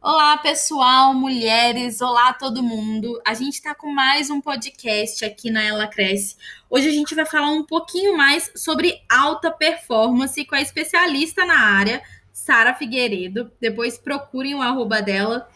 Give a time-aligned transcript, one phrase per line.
[0.00, 3.20] Olá, pessoal, mulheres, olá todo mundo.
[3.26, 6.36] A gente está com mais um podcast aqui na Ela Cresce.
[6.70, 11.58] Hoje a gente vai falar um pouquinho mais sobre alta performance com a especialista na
[11.58, 13.50] área, Sara Figueiredo.
[13.58, 15.48] Depois procurem o arroba dela.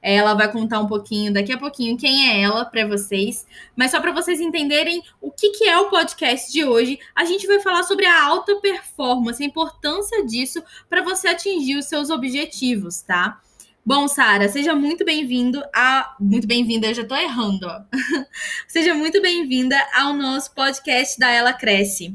[0.00, 3.46] Ela vai contar um pouquinho daqui a pouquinho quem é ela para vocês.
[3.76, 7.46] Mas só para vocês entenderem o que, que é o podcast de hoje, a gente
[7.48, 13.02] vai falar sobre a alta performance, a importância disso para você atingir os seus objetivos,
[13.02, 13.40] tá?
[13.88, 16.14] Bom, Sara, seja muito bem-vindo a.
[16.20, 17.80] Muito bem-vinda, eu já tô errando, ó.
[18.68, 22.14] seja muito bem-vinda ao nosso podcast da Ela Cresce.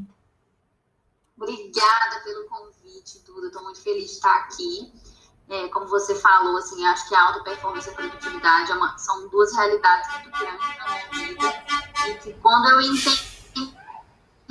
[1.36, 3.48] Obrigada pelo convite, Duda.
[3.48, 4.92] Estou muito feliz de estar aqui.
[5.50, 8.96] É, como você falou, assim, acho que a alta performance e a produtividade é uma,
[8.96, 11.64] são duas realidades muito grandes na minha vida.
[12.06, 12.82] E que quando eu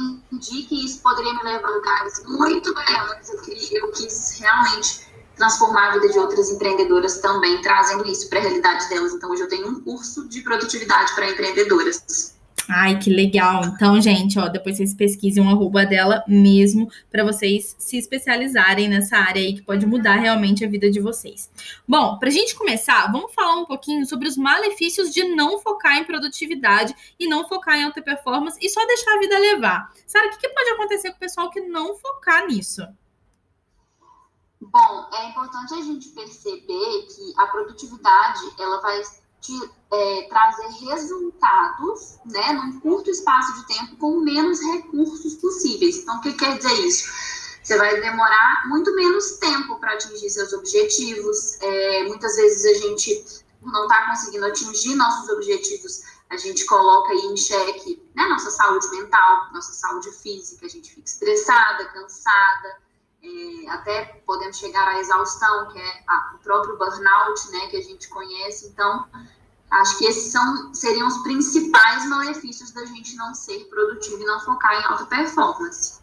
[0.01, 3.29] entendi que isso poderia me levar a lugares muito melhores,
[3.71, 5.12] eu quis realmente
[5.43, 9.13] transformar a vida de outras empreendedoras também, trazendo isso para a realidade delas.
[9.13, 12.33] Então, hoje eu tenho um curso de produtividade para empreendedoras.
[12.69, 13.65] Ai, que legal.
[13.65, 19.17] Então, gente, ó, depois vocês pesquisem o arroba dela mesmo para vocês se especializarem nessa
[19.17, 21.51] área aí que pode mudar realmente a vida de vocês.
[21.85, 25.97] Bom, para a gente começar, vamos falar um pouquinho sobre os malefícios de não focar
[25.97, 29.91] em produtividade e não focar em alta performance e só deixar a vida levar.
[30.07, 32.87] Sara, o que, que pode acontecer com o pessoal que não focar nisso?
[34.71, 39.01] Bom, é importante a gente perceber que a produtividade ela vai
[39.41, 45.97] te é, trazer resultados né, num curto espaço de tempo com menos recursos possíveis.
[45.97, 47.11] Então, o que quer dizer isso?
[47.61, 51.61] Você vai demorar muito menos tempo para atingir seus objetivos.
[51.61, 57.25] É, muitas vezes a gente não está conseguindo atingir nossos objetivos, a gente coloca aí
[57.27, 62.83] em xeque né, nossa saúde mental, nossa saúde física, a gente fica estressada, cansada
[63.69, 68.07] até podemos chegar à exaustão, que é a, o próprio burnout, né, que a gente
[68.09, 68.67] conhece.
[68.67, 69.05] Então,
[69.71, 74.39] acho que esses são, seriam os principais malefícios da gente não ser produtivo e não
[74.41, 76.01] focar em alta performance.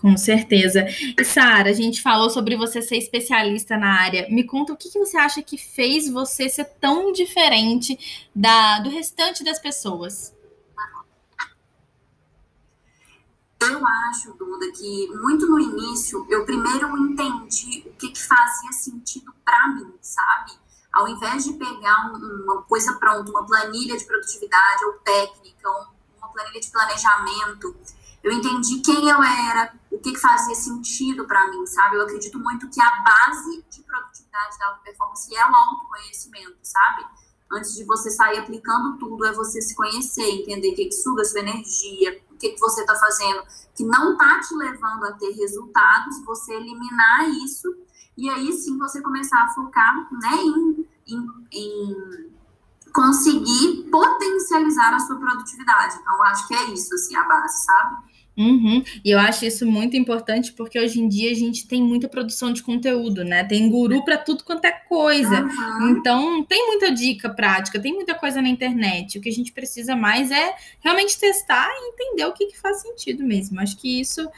[0.00, 0.86] Com certeza.
[1.18, 4.28] E Sara, a gente falou sobre você ser especialista na área.
[4.30, 7.98] Me conta o que, que você acha que fez você ser tão diferente
[8.34, 10.32] da, do restante das pessoas.
[13.60, 19.34] Eu acho, Duda, que muito no início eu primeiro entendi o que, que fazia sentido
[19.44, 20.52] para mim, sabe?
[20.92, 25.68] Ao invés de pegar uma coisa pronta, uma planilha de produtividade ou técnica,
[26.16, 27.76] uma planilha de planejamento,
[28.22, 31.96] eu entendi quem eu era, o que, que fazia sentido para mim, sabe?
[31.96, 37.04] Eu acredito muito que a base de produtividade da performance é o autoconhecimento, sabe?
[37.50, 41.22] Antes de você sair aplicando tudo, é você se conhecer, entender o que, que suga
[41.22, 43.42] a sua energia, que, que você está fazendo
[43.74, 47.68] que não está te levando a ter resultados, você eliminar isso
[48.16, 52.32] e aí sim você começar a focar né, em, em, em
[52.92, 55.96] conseguir potencializar a sua produtividade.
[56.00, 57.96] Então, acho que é isso, assim, a base, sabe?
[58.38, 58.84] Uhum.
[59.04, 62.52] E eu acho isso muito importante porque hoje em dia a gente tem muita produção
[62.52, 63.42] de conteúdo, né?
[63.42, 65.42] Tem guru para tudo quanto é coisa.
[65.42, 65.90] Uhum.
[65.90, 69.18] Então, tem muita dica prática, tem muita coisa na internet.
[69.18, 72.80] O que a gente precisa mais é realmente testar e entender o que, que faz
[72.80, 73.60] sentido mesmo.
[73.60, 74.30] Acho que isso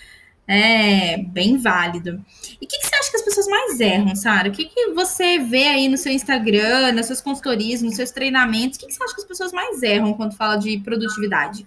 [0.48, 2.24] é bem válido.
[2.58, 4.48] E o que, que, você acha que as pessoas mais erram, Sara?
[4.48, 8.78] O que, que você vê aí no seu Instagram, nas suas consultorias, nos seus treinamentos?
[8.78, 11.66] O que, que você acha que as pessoas mais erram quando fala de produtividade?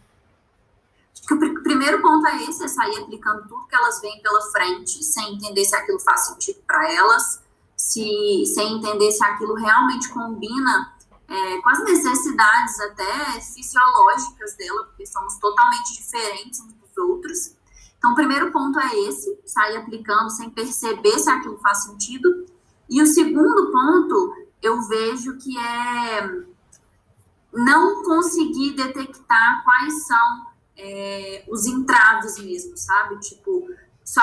[1.28, 5.03] Que o primeiro ponto é esse, é sair aplicando tudo que elas veem pela frente,
[5.03, 7.41] sem entender se aquilo faz sentido para elas,
[7.78, 10.94] se, sem entender se aquilo realmente combina
[11.28, 17.55] é, com as necessidades até fisiológicas dela, porque somos totalmente diferentes uns dos outros.
[17.97, 22.45] Então, o primeiro ponto é esse, sair aplicando sem perceber se aquilo faz sentido.
[22.90, 26.44] E o segundo ponto, eu vejo que é
[27.53, 33.19] não conseguir detectar quais são é, os entraves mesmo, sabe?
[33.19, 33.69] Tipo,
[34.03, 34.22] só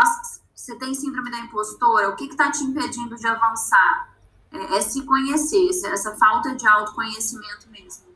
[0.54, 4.14] você tem síndrome da impostora, o que está te impedindo de avançar?
[4.52, 8.10] É, é se conhecer, essa falta de autoconhecimento mesmo.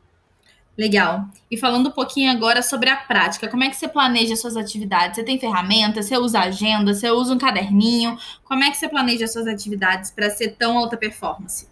[0.77, 1.25] Legal.
[1.49, 5.15] E falando um pouquinho agora sobre a prática, como é que você planeja suas atividades?
[5.15, 6.05] Você tem ferramentas?
[6.05, 6.93] Você usa agenda?
[6.93, 8.17] Você usa um caderninho?
[8.43, 11.67] Como é que você planeja suas atividades para ser tão alta performance?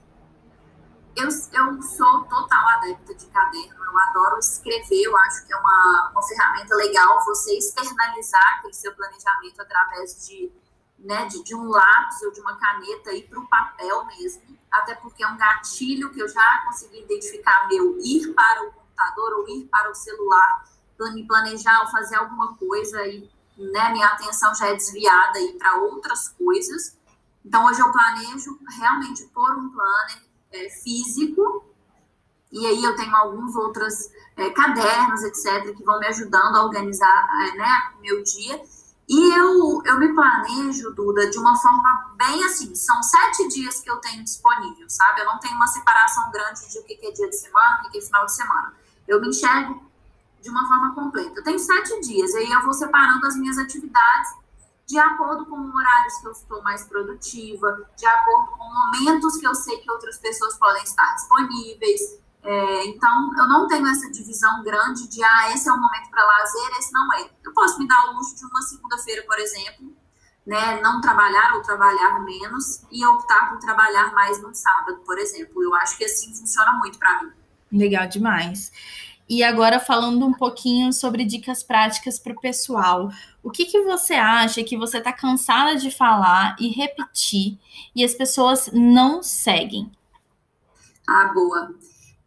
[1.24, 6.10] Eu, eu sou total adepta de caderno, eu adoro escrever, eu acho que é uma,
[6.12, 10.52] uma ferramenta legal você externalizar aquele seu planejamento através de,
[11.00, 14.96] né, de, de um lápis ou de uma caneta e para o papel mesmo, até
[14.96, 19.48] porque é um gatilho que eu já consegui identificar meu ir para o computador ou
[19.48, 20.66] ir para o celular,
[21.14, 26.28] me planejar ou fazer alguma coisa e né, minha atenção já é desviada para outras
[26.28, 26.98] coisas.
[27.46, 31.66] Então, hoje eu planejo realmente por um planner, é, físico,
[32.52, 37.28] e aí eu tenho alguns outros é, cadernos, etc., que vão me ajudando a organizar
[37.42, 38.62] é, né, meu dia.
[39.10, 43.90] E eu, eu me planejo, Duda, de uma forma bem assim, são sete dias que
[43.90, 45.22] eu tenho disponível, sabe?
[45.22, 47.98] Eu não tenho uma separação grande de o que é dia de semana, o que
[47.98, 48.74] é final de semana.
[49.08, 49.84] Eu me enxergo
[50.40, 51.40] de uma forma completa.
[51.40, 54.43] Eu tenho sete dias, e aí eu vou separando as minhas atividades
[54.88, 59.56] de acordo com horários que eu estou mais produtiva, de acordo com momentos que eu
[59.56, 62.22] sei que outras pessoas podem estar disponíveis.
[62.44, 66.26] É, então, eu não tenho essa divisão grande de, ah, esse é o momento para
[66.26, 67.30] lazer, esse não é.
[67.44, 69.96] Eu posso me dar o luxo de uma segunda-feira, por exemplo,
[70.46, 75.64] né, não trabalhar ou trabalhar menos e optar por trabalhar mais no sábado, por exemplo.
[75.64, 77.32] Eu acho que assim funciona muito para mim.
[77.72, 78.72] Legal demais.
[79.28, 83.10] E agora falando um pouquinho sobre dicas práticas para o pessoal.
[83.42, 87.58] O que, que você acha que você está cansada de falar e repetir
[87.96, 89.92] e as pessoas não seguem?
[91.08, 91.74] Ah, boa.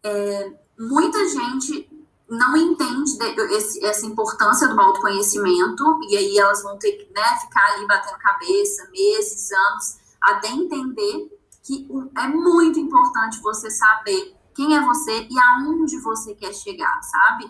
[0.02, 1.88] É, muita gente
[2.28, 3.12] não entende
[3.52, 8.18] esse, essa importância do autoconhecimento e aí elas vão ter que né, ficar ali batendo
[8.18, 11.30] cabeça meses, anos, até entender
[11.62, 17.48] que é muito importante você saber quem é você e aonde você quer chegar, sabe?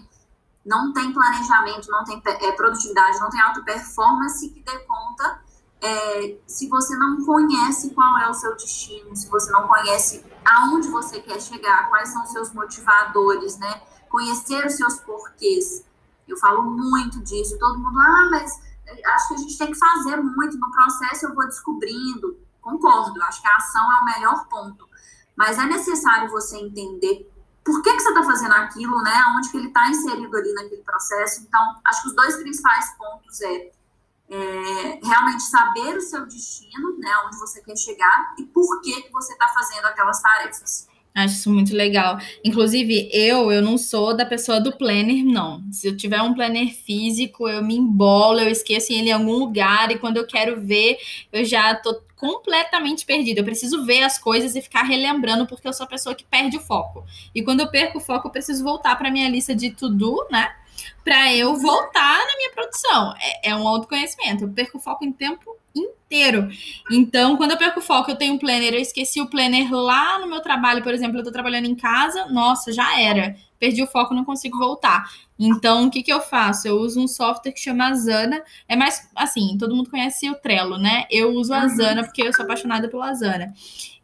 [0.64, 5.40] Não tem planejamento, não tem é, produtividade, não tem auto performance que dê conta
[5.80, 10.88] é, se você não conhece qual é o seu destino, se você não conhece aonde
[10.88, 13.82] você quer chegar, quais são os seus motivadores, né?
[14.08, 15.84] Conhecer os seus porquês.
[16.26, 17.56] Eu falo muito disso.
[17.58, 18.60] Todo mundo, ah, mas
[19.14, 20.58] acho que a gente tem que fazer muito.
[20.58, 22.36] No processo eu vou descobrindo.
[22.60, 24.88] Concordo, acho que a ação é o melhor ponto.
[25.36, 27.30] Mas é necessário você entender
[27.64, 29.12] por que, que você está fazendo aquilo, né?
[29.36, 31.42] Onde que ele está inserido ali naquele processo.
[31.42, 33.70] Então, acho que os dois principais pontos é,
[34.30, 37.10] é realmente saber o seu destino, né?
[37.26, 40.88] Onde você quer chegar e por que, que você está fazendo aquelas tarefas.
[41.16, 42.18] Acho isso muito legal.
[42.44, 45.64] Inclusive, eu, eu não sou da pessoa do planner, não.
[45.72, 49.90] Se eu tiver um planner físico, eu me embolo, eu esqueço ele em algum lugar
[49.90, 50.98] e quando eu quero ver,
[51.32, 53.40] eu já tô completamente perdida.
[53.40, 56.58] Eu preciso ver as coisas e ficar relembrando porque eu sou a pessoa que perde
[56.58, 57.02] o foco.
[57.34, 60.54] E quando eu perco o foco, eu preciso voltar para minha lista de to-do, né?
[61.02, 63.14] Para eu voltar na minha produção.
[63.18, 64.44] É, é um autoconhecimento.
[64.44, 65.56] Eu perco o foco em tempo
[66.06, 66.48] inteiro.
[66.90, 70.18] Então, quando eu perco o foco, eu tenho um planner, eu esqueci o planner lá
[70.18, 73.36] no meu trabalho, por exemplo, eu tô trabalhando em casa, nossa, já era.
[73.58, 75.04] Perdi o foco, não consigo voltar.
[75.38, 76.68] Então, o que, que eu faço?
[76.68, 78.42] Eu uso um software que chama Asana.
[78.68, 81.04] É mais assim, todo mundo conhece o Trello, né?
[81.10, 83.54] Eu uso a Asana porque eu sou apaixonada pela Asana.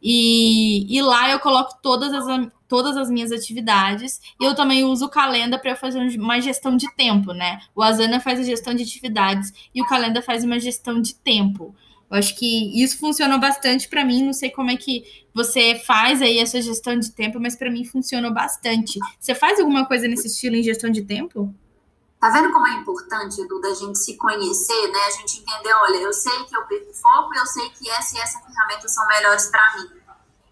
[0.01, 4.19] E, e lá eu coloco todas as, todas as minhas atividades.
[4.41, 7.59] E eu também uso o Calenda para fazer uma gestão de tempo, né?
[7.75, 11.75] O Asana faz a gestão de atividades e o Calenda faz uma gestão de tempo.
[12.13, 14.23] Eu acho que isso funcionou bastante para mim.
[14.23, 17.83] Não sei como é que você faz aí essa gestão de tempo, mas para mim
[17.85, 18.99] funcionou bastante.
[19.19, 21.51] Você faz alguma coisa nesse estilo em gestão de tempo?
[22.21, 24.99] Tá vendo como é importante, Edu, da gente se conhecer, né?
[25.07, 28.21] A gente entender, olha, eu sei que eu perco foco, eu sei que essa e
[28.21, 29.89] essa ferramenta são melhores para mim.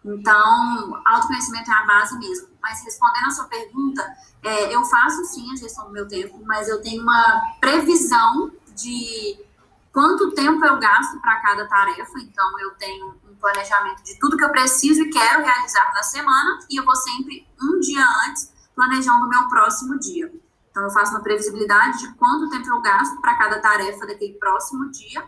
[0.04, 2.48] Então, autoconhecimento é a base mesmo.
[2.60, 6.68] Mas respondendo a sua pergunta, é, eu faço sim a gestão do meu tempo, mas
[6.68, 9.38] eu tenho uma previsão de
[9.92, 12.20] quanto tempo eu gasto para cada tarefa.
[12.20, 16.60] Então, eu tenho um planejamento de tudo que eu preciso e quero realizar na semana,
[16.70, 20.32] e eu vou sempre um dia antes planejando o meu próximo dia.
[20.70, 24.90] Então, eu faço uma previsibilidade de quanto tempo eu gasto para cada tarefa daquele próximo
[24.90, 25.24] dia,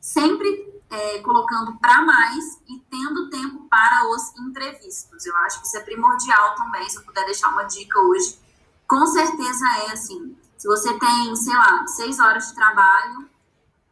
[0.00, 5.26] sempre é, colocando para mais e tendo tempo para os imprevistos.
[5.26, 8.38] Eu acho que isso é primordial também, se eu puder deixar uma dica hoje.
[8.86, 13.27] Com certeza é assim, se você tem, sei lá, seis horas de trabalho,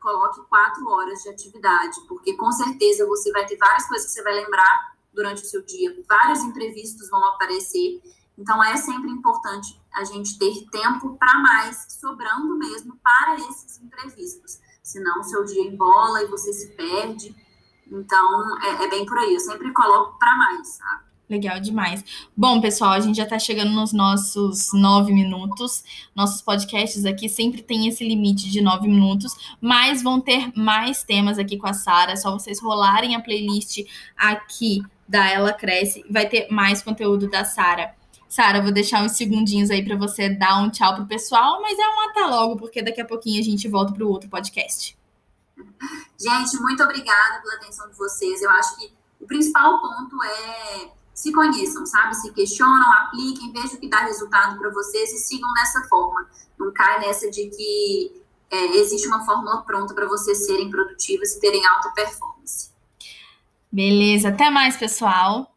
[0.07, 4.23] coloque quatro horas de atividade, porque com certeza você vai ter várias coisas que você
[4.23, 8.01] vai lembrar durante o seu dia, vários imprevistos vão aparecer.
[8.39, 14.61] Então é sempre importante a gente ter tempo para mais, sobrando mesmo para esses imprevistos.
[14.81, 17.35] Senão o seu dia embola e você se perde.
[17.91, 19.35] Então é, é bem por aí.
[19.35, 21.06] Eu sempre coloco para mais, sabe?
[21.29, 22.05] Legal demais.
[22.37, 25.83] Bom, pessoal, a gente já está chegando nos nossos nove minutos.
[26.15, 31.37] Nossos podcasts aqui sempre tem esse limite de nove minutos, mas vão ter mais temas
[31.37, 32.13] aqui com a Sara.
[32.13, 33.79] É só vocês rolarem a playlist
[34.17, 37.95] aqui da Ela Cresce, vai ter mais conteúdo da Sara.
[38.29, 41.89] Sara, vou deixar uns segundinhos aí para você dar um tchau pro pessoal, mas é
[41.89, 44.97] um até logo, porque daqui a pouquinho a gente volta para o outro podcast.
[46.19, 48.43] Gente, muito obrigada pela atenção de vocês.
[48.43, 52.15] Eu acho que o principal ponto é se conheçam, sabe?
[52.15, 56.29] Se questionam, apliquem, vejam o que dá resultado para vocês e sigam dessa forma.
[56.59, 61.41] Não cai nessa de que é, existe uma fórmula pronta para vocês serem produtivas e
[61.41, 62.71] terem alta performance.
[63.73, 65.57] Beleza, até mais, pessoal.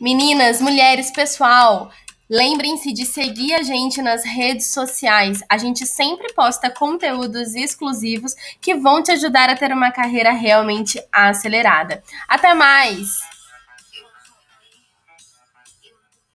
[0.00, 1.92] Meninas, mulheres, pessoal,
[2.30, 5.42] lembrem-se de seguir a gente nas redes sociais.
[5.48, 11.02] A gente sempre posta conteúdos exclusivos que vão te ajudar a ter uma carreira realmente
[11.12, 12.02] acelerada.
[12.28, 13.29] Até mais!